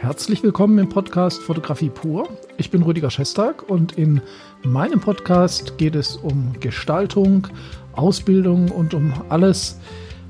[0.00, 2.26] Herzlich willkommen im Podcast Fotografie pur.
[2.56, 4.22] Ich bin Rüdiger Schestag und in
[4.62, 7.48] meinem Podcast geht es um Gestaltung,
[7.92, 9.78] Ausbildung und um alles,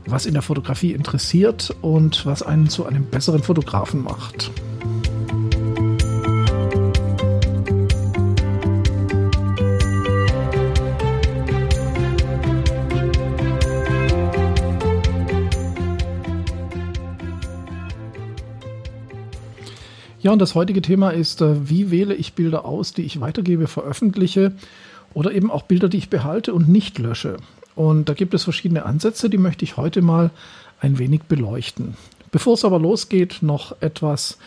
[0.06, 4.50] was in der Fotografie interessiert und was einen zu einem besseren Fotografen macht.
[20.22, 23.66] Ja, und das heutige Thema ist, äh, wie wähle ich Bilder aus, die ich weitergebe,
[23.66, 24.52] veröffentliche
[25.14, 27.38] oder eben auch Bilder, die ich behalte und nicht lösche.
[27.74, 30.30] Und da gibt es verschiedene Ansätze, die möchte ich heute mal
[30.80, 31.94] ein wenig beleuchten.
[32.32, 34.38] Bevor es aber losgeht, noch etwas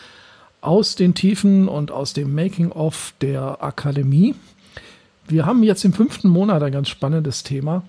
[0.60, 4.34] aus den Tiefen und aus dem Making-of der Akademie.
[5.26, 7.82] Wir haben jetzt im fünften Monat ein ganz spannendes Thema.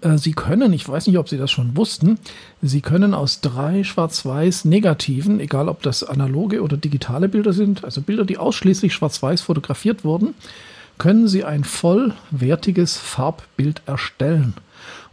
[0.00, 2.18] Äh, Sie können, ich weiß nicht, ob Sie das schon wussten,
[2.62, 8.00] Sie können aus drei schwarz-weiß Negativen, egal ob das analoge oder digitale Bilder sind, also
[8.00, 10.34] Bilder, die ausschließlich schwarz-weiß fotografiert wurden,
[10.98, 14.54] können Sie ein vollwertiges Farbbild erstellen.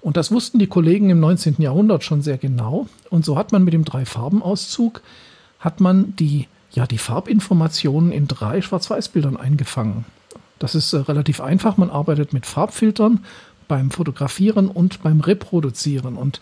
[0.01, 1.55] Und das wussten die Kollegen im 19.
[1.59, 2.87] Jahrhundert schon sehr genau.
[3.09, 5.01] Und so hat man mit dem Drei-Farben-Auszug,
[5.59, 10.03] hat man die, ja, die Farbinformationen in drei Schwarz-Weiß-Bildern eingefangen.
[10.59, 11.77] Das ist äh, relativ einfach.
[11.77, 13.25] Man arbeitet mit Farbfiltern
[13.67, 16.15] beim Fotografieren und beim Reproduzieren.
[16.15, 16.39] Und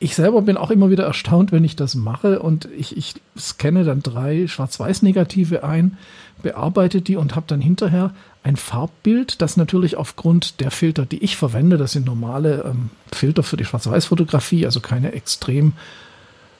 [0.00, 3.84] ich selber bin auch immer wieder erstaunt, wenn ich das mache und ich, ich scanne
[3.84, 5.98] dann drei Schwarz-Weiß-Negative ein,
[6.42, 11.36] bearbeite die und habe dann hinterher ein Farbbild, das natürlich aufgrund der Filter, die ich
[11.36, 15.72] verwende, das sind normale ähm, Filter für die Schwarz-Weiß-Fotografie, also keine extrem,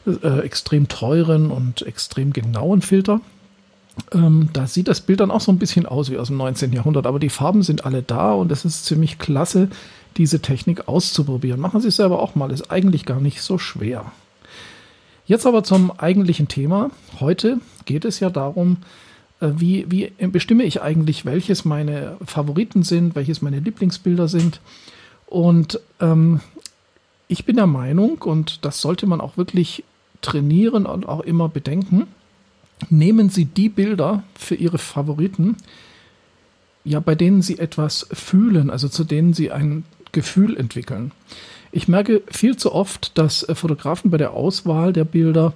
[0.07, 3.21] äh, extrem teuren und extrem genauen Filter,
[4.13, 6.73] ähm, da sieht das Bild dann auch so ein bisschen aus wie aus dem 19.
[6.73, 9.69] Jahrhundert, aber die Farben sind alle da und es ist ziemlich klasse,
[10.17, 11.61] diese Technik auszuprobieren.
[11.61, 14.13] Machen Sie es selber auch mal, ist eigentlich gar nicht so schwer.
[15.27, 16.91] Jetzt aber zum eigentlichen Thema.
[17.21, 18.79] Heute geht es ja darum,
[19.41, 24.61] äh, wie, wie bestimme ich eigentlich, welches meine Favoriten sind, welches meine Lieblingsbilder sind.
[25.27, 26.41] Und ähm,
[27.29, 29.85] ich bin der Meinung, und das sollte man auch wirklich
[30.23, 32.07] trainieren und auch immer bedenken,
[32.91, 35.57] nehmen Sie die Bilder für Ihre Favoriten,
[36.85, 41.13] ja, bei denen Sie etwas fühlen, also zu denen Sie ein Gefühl entwickeln.
[41.71, 45.53] Ich merke viel zu oft, dass Fotografen bei der Auswahl der Bilder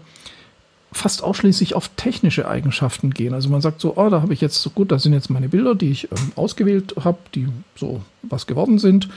[0.93, 3.33] fast ausschließlich auf technische Eigenschaften gehen.
[3.33, 5.49] Also man sagt so, oh, da habe ich jetzt so gut, das sind jetzt meine
[5.49, 9.09] Bilder, die ich ähm, ausgewählt habe, die so was geworden sind.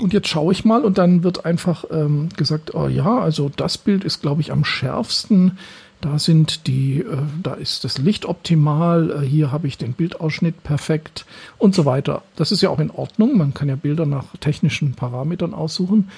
[0.00, 3.76] Und jetzt schaue ich mal und dann wird einfach ähm, gesagt, oh ja, also das
[3.76, 5.58] Bild ist, glaube ich, am schärfsten.
[6.00, 10.62] Da sind die, äh, da ist das Licht optimal, äh, hier habe ich den Bildausschnitt
[10.62, 11.26] perfekt
[11.58, 12.22] und so weiter.
[12.36, 13.36] Das ist ja auch in Ordnung.
[13.36, 16.08] Man kann ja Bilder nach technischen Parametern aussuchen.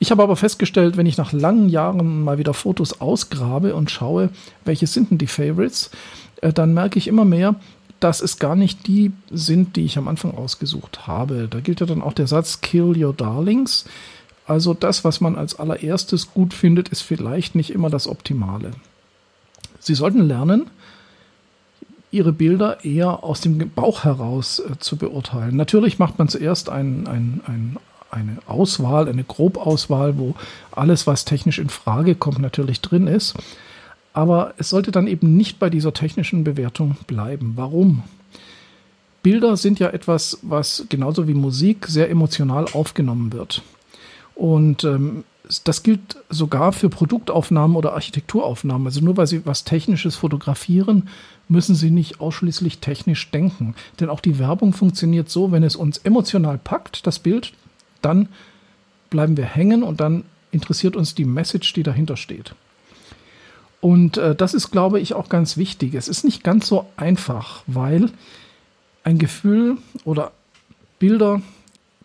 [0.00, 4.30] Ich habe aber festgestellt, wenn ich nach langen Jahren mal wieder Fotos ausgrabe und schaue,
[4.64, 5.90] welche sind denn die Favorites,
[6.40, 7.54] äh, dann merke ich immer mehr,
[8.00, 11.48] dass es gar nicht die sind, die ich am Anfang ausgesucht habe.
[11.48, 13.86] Da gilt ja dann auch der Satz Kill Your Darlings.
[14.46, 18.72] Also das, was man als allererstes gut findet, ist vielleicht nicht immer das Optimale.
[19.88, 20.66] Sie sollten lernen,
[22.10, 25.56] ihre Bilder eher aus dem Bauch heraus äh, zu beurteilen.
[25.56, 27.76] Natürlich macht man zuerst ein, ein, ein,
[28.10, 30.34] eine Auswahl, eine Grobauswahl, wo
[30.72, 33.34] alles, was technisch in Frage kommt, natürlich drin ist.
[34.12, 37.54] Aber es sollte dann eben nicht bei dieser technischen Bewertung bleiben.
[37.56, 38.02] Warum?
[39.22, 43.62] Bilder sind ja etwas, was genauso wie Musik sehr emotional aufgenommen wird.
[44.34, 45.24] Und ähm,
[45.64, 48.86] das gilt sogar für Produktaufnahmen oder Architekturaufnahmen.
[48.86, 51.08] Also nur weil Sie was Technisches fotografieren,
[51.48, 53.74] müssen Sie nicht ausschließlich technisch denken.
[54.00, 57.52] Denn auch die Werbung funktioniert so, wenn es uns emotional packt, das Bild,
[58.02, 58.28] dann
[59.10, 62.54] bleiben wir hängen und dann interessiert uns die Message, die dahinter steht.
[63.80, 65.94] Und äh, das ist, glaube ich, auch ganz wichtig.
[65.94, 68.10] Es ist nicht ganz so einfach, weil
[69.04, 70.32] ein Gefühl oder
[70.98, 71.40] Bilder,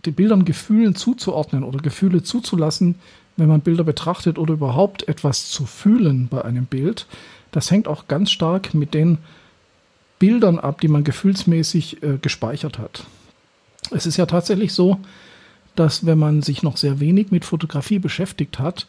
[0.06, 2.96] die Bildern Gefühlen zuzuordnen oder Gefühle zuzulassen,
[3.38, 7.08] wenn man Bilder betrachtet oder überhaupt etwas zu fühlen bei einem Bild,
[7.52, 9.20] das hängt auch ganz stark mit den
[10.20, 13.06] Bildern ab, die man gefühlsmäßig äh, gespeichert hat.
[13.92, 15.00] Es ist ja tatsächlich so,
[15.76, 18.88] dass wenn man sich noch sehr wenig mit Fotografie beschäftigt hat,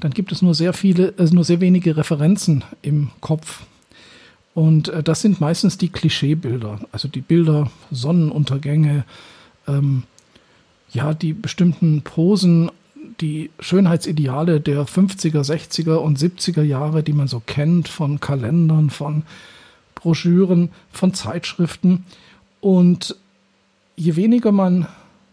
[0.00, 3.64] dann gibt es nur sehr viele, also nur sehr wenige Referenzen im Kopf.
[4.54, 9.04] Und äh, das sind meistens die Klischeebilder, also die Bilder, Sonnenuntergänge,
[9.66, 10.04] ähm,
[10.92, 12.70] ja, die bestimmten Posen
[13.20, 19.22] die Schönheitsideale der 50er, 60er und 70er Jahre, die man so kennt von Kalendern, von
[19.94, 22.04] Broschüren, von Zeitschriften.
[22.60, 23.16] Und
[23.96, 24.86] je weniger man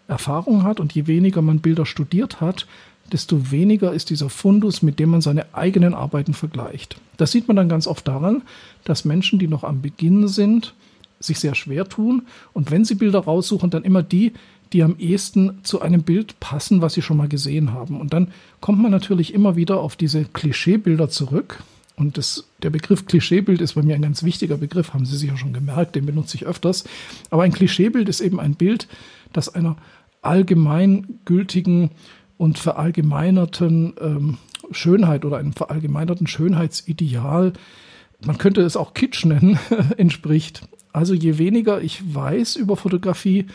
[0.07, 2.67] Erfahrung hat und je weniger man Bilder studiert hat,
[3.11, 6.97] desto weniger ist dieser Fundus, mit dem man seine eigenen Arbeiten vergleicht.
[7.17, 8.41] Das sieht man dann ganz oft daran,
[8.85, 10.73] dass Menschen, die noch am Beginn sind,
[11.19, 14.33] sich sehr schwer tun und wenn sie Bilder raussuchen, dann immer die,
[14.73, 17.99] die am ehesten zu einem Bild passen, was sie schon mal gesehen haben.
[17.99, 18.29] Und dann
[18.59, 21.63] kommt man natürlich immer wieder auf diese Klischeebilder zurück.
[21.95, 25.37] Und das, der Begriff Klischeebild ist bei mir ein ganz wichtiger Begriff, haben Sie sicher
[25.37, 26.85] schon gemerkt, den benutze ich öfters.
[27.29, 28.87] Aber ein Klischeebild ist eben ein Bild,
[29.31, 29.77] das einer
[30.23, 31.91] allgemeingültigen
[32.37, 34.37] und verallgemeinerten ähm,
[34.71, 37.53] Schönheit oder einem verallgemeinerten Schönheitsideal,
[38.25, 39.59] man könnte es auch Kitsch nennen,
[39.97, 40.67] entspricht.
[40.93, 43.47] Also je weniger ich weiß über Fotografie,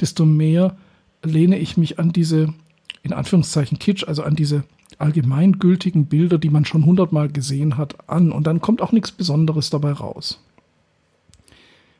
[0.00, 0.76] desto mehr
[1.22, 2.54] lehne ich mich an diese,
[3.02, 4.64] in Anführungszeichen Kitsch, also an diese
[4.98, 8.32] allgemeingültigen Bilder, die man schon hundertmal gesehen hat, an.
[8.32, 10.40] Und dann kommt auch nichts Besonderes dabei raus.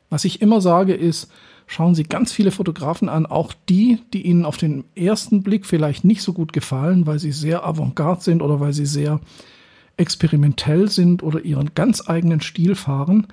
[0.09, 1.31] Was ich immer sage ist,
[1.67, 6.05] schauen Sie ganz viele Fotografen an, auch die, die Ihnen auf den ersten Blick vielleicht
[6.05, 9.21] nicht so gut gefallen, weil sie sehr avantgarde sind oder weil sie sehr
[9.97, 13.27] experimentell sind oder ihren ganz eigenen Stil fahren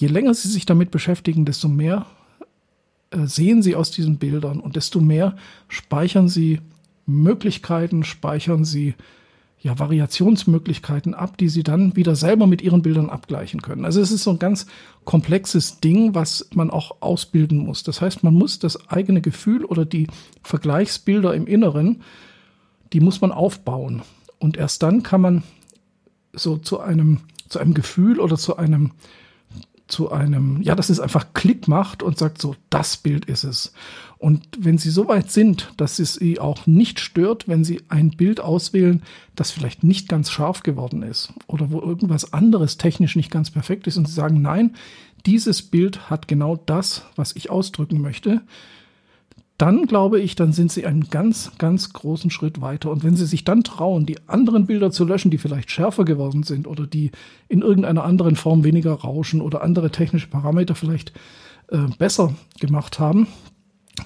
[0.00, 2.06] je länger Sie sich damit beschäftigen, desto mehr
[3.10, 5.36] äh, sehen Sie aus diesen Bildern und desto mehr
[5.68, 6.60] speichern Sie
[7.06, 8.94] Möglichkeiten, speichern Sie
[9.60, 13.84] ja, Variationsmöglichkeiten ab, die Sie dann wieder selber mit Ihren Bildern abgleichen können.
[13.84, 14.64] Also es ist so ein ganz
[15.04, 17.82] komplexes Ding, was man auch ausbilden muss.
[17.82, 20.06] Das heißt, man muss das eigene Gefühl oder die
[20.42, 22.00] Vergleichsbilder im Inneren,
[22.94, 24.00] die muss man aufbauen.
[24.38, 25.42] Und erst dann kann man
[26.32, 27.18] so zu einem,
[27.50, 28.92] zu einem Gefühl oder zu einem
[29.90, 33.72] zu einem, ja, dass es einfach Klick macht und sagt so, das Bild ist es.
[34.18, 38.10] Und wenn Sie so weit sind, dass es Sie auch nicht stört, wenn Sie ein
[38.10, 39.02] Bild auswählen,
[39.34, 43.86] das vielleicht nicht ganz scharf geworden ist oder wo irgendwas anderes technisch nicht ganz perfekt
[43.86, 44.74] ist und Sie sagen, nein,
[45.26, 48.42] dieses Bild hat genau das, was ich ausdrücken möchte,
[49.60, 52.90] dann glaube ich, dann sind sie einen ganz, ganz großen Schritt weiter.
[52.90, 56.44] Und wenn sie sich dann trauen, die anderen Bilder zu löschen, die vielleicht schärfer geworden
[56.44, 57.10] sind oder die
[57.48, 61.12] in irgendeiner anderen Form weniger rauschen oder andere technische Parameter vielleicht
[61.68, 63.26] äh, besser gemacht haben,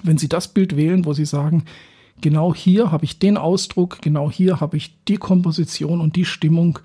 [0.03, 1.63] wenn sie das Bild wählen, wo sie sagen,
[2.19, 6.79] genau hier habe ich den Ausdruck, genau hier habe ich die Komposition und die Stimmung,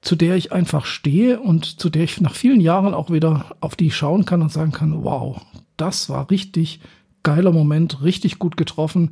[0.00, 3.76] zu der ich einfach stehe und zu der ich nach vielen Jahren auch wieder auf
[3.76, 5.40] die schauen kann und sagen kann, wow,
[5.76, 6.80] das war richtig
[7.26, 9.10] geiler Moment, richtig gut getroffen.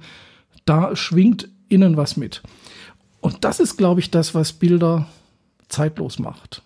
[0.67, 2.43] Da schwingt innen was mit.
[3.21, 5.09] Und das ist, glaube ich, das, was Bilder
[5.69, 6.63] zeitlos macht.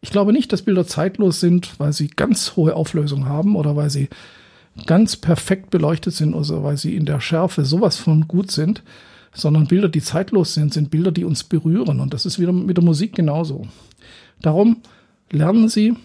[0.00, 3.90] Ich glaube nicht, dass Bilder zeitlos sind, weil sie ganz hohe Auflösung haben oder weil
[3.90, 4.08] sie
[4.86, 8.84] ganz perfekt beleuchtet sind oder weil sie in der Schärfe sowas von gut sind,
[9.34, 11.98] sondern Bilder, die zeitlos sind, sind Bilder, die uns berühren.
[11.98, 13.66] Und das ist wieder mit der Musik genauso.
[14.40, 14.76] Darum
[15.32, 15.96] lernen Sie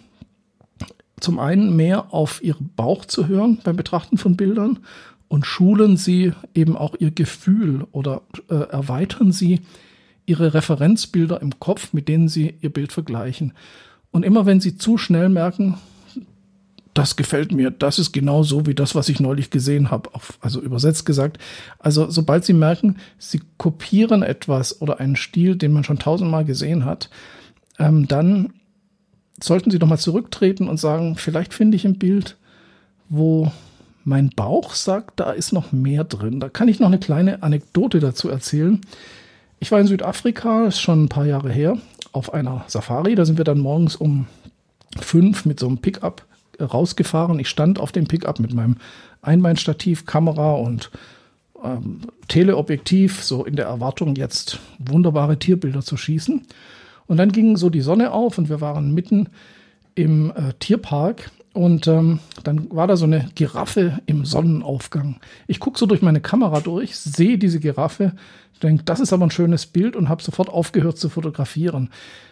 [1.23, 4.79] zum einen mehr auf ihren Bauch zu hören beim Betrachten von Bildern
[5.29, 9.61] und schulen sie eben auch ihr Gefühl oder äh, erweitern sie
[10.25, 13.53] ihre Referenzbilder im Kopf, mit denen sie ihr Bild vergleichen.
[14.11, 15.77] Und immer wenn sie zu schnell merken,
[16.93, 20.09] das gefällt mir, das ist genau so wie das, was ich neulich gesehen habe,
[20.41, 21.39] also übersetzt gesagt.
[21.79, 26.83] Also sobald sie merken, sie kopieren etwas oder einen Stil, den man schon tausendmal gesehen
[26.85, 27.09] hat,
[27.79, 28.53] ähm, dann
[29.41, 32.37] sollten Sie doch mal zurücktreten und sagen, vielleicht finde ich ein Bild,
[33.09, 33.51] wo
[34.03, 36.39] mein Bauch sagt, da ist noch mehr drin.
[36.39, 38.81] Da kann ich noch eine kleine Anekdote dazu erzählen.
[39.59, 41.77] Ich war in Südafrika, ist schon ein paar Jahre her,
[42.11, 43.15] auf einer Safari.
[43.15, 44.27] Da sind wir dann morgens um
[44.99, 46.25] fünf mit so einem Pickup
[46.59, 47.39] rausgefahren.
[47.39, 48.77] Ich stand auf dem Pickup mit meinem
[49.21, 50.91] Einbeinstativ, Kamera und
[51.63, 56.45] ähm, Teleobjektiv, so in der Erwartung, jetzt wunderbare Tierbilder zu schießen.
[57.07, 59.29] Und dann ging so die Sonne auf und wir waren mitten
[59.95, 65.17] im äh, Tierpark und ähm, dann war da so eine Giraffe im Sonnenaufgang.
[65.47, 68.13] Ich gucke so durch meine Kamera durch, sehe diese Giraffe,
[68.63, 71.89] denke, das ist aber ein schönes Bild und habe sofort aufgehört zu fotografieren.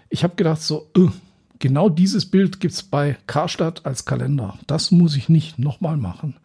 [0.09, 1.07] Ich habe gedacht, so, äh,
[1.59, 4.57] genau dieses Bild gibt es bei Karstadt als Kalender.
[4.67, 6.35] Das muss ich nicht nochmal machen.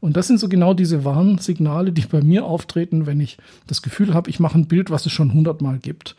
[0.00, 4.14] Und das sind so genau diese Warnsignale, die bei mir auftreten, wenn ich das Gefühl
[4.14, 6.16] habe, ich mache ein Bild, was es schon hundertmal gibt.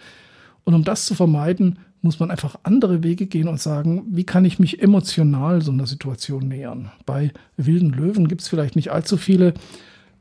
[0.68, 4.44] Und um das zu vermeiden, muss man einfach andere Wege gehen und sagen, wie kann
[4.44, 6.92] ich mich emotional so einer Situation nähern?
[7.06, 9.54] Bei wilden Löwen gibt es vielleicht nicht allzu viele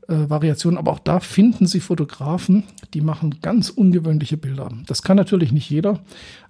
[0.07, 2.63] äh, Variationen, aber auch da finden Sie Fotografen,
[2.93, 4.69] die machen ganz ungewöhnliche Bilder.
[4.85, 5.99] Das kann natürlich nicht jeder,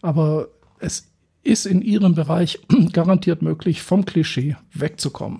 [0.04, 1.08] aber es
[1.42, 2.60] ist in Ihrem Bereich
[2.94, 5.40] garantiert möglich, vom Klischee wegzukommen.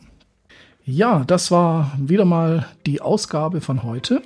[0.84, 4.24] Ja, das war wieder mal die Ausgabe von heute.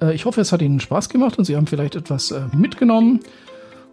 [0.00, 3.20] Äh, ich hoffe, es hat Ihnen Spaß gemacht und Sie haben vielleicht etwas äh, mitgenommen.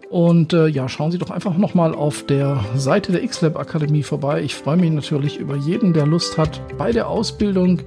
[0.10, 4.42] Und äh, ja, schauen Sie doch einfach nochmal auf der Seite der XLab Akademie vorbei.
[4.42, 7.82] Ich freue mich natürlich über jeden, der Lust hat, bei der Ausbildung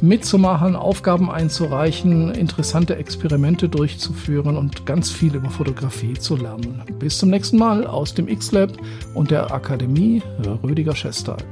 [0.00, 6.82] mitzumachen, Aufgaben einzureichen, interessante Experimente durchzuführen und ganz viel über Fotografie zu lernen.
[6.98, 8.72] Bis zum nächsten Mal aus dem X-Lab
[9.14, 10.22] und der Akademie
[10.62, 11.44] Rüdiger Schestag.